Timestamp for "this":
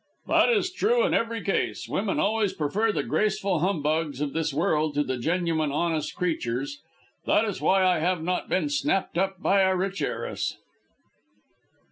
4.33-4.51